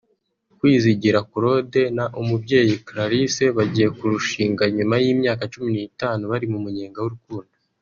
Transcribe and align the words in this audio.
Kwizigira 0.57 1.19
Claude 1.31 1.81
na 1.97 2.05
Umubyeyi 2.21 2.75
Clarisse 2.87 3.45
bagiye 3.57 3.87
kurushinga 3.97 4.63
nyuma 4.75 4.95
y’imyaka 5.03 5.43
cumi 5.53 5.69
n’itanu 5.75 6.23
bari 6.31 6.45
mu 6.53 6.59
munyenga 6.65 6.99
w’urukundo 7.01 7.53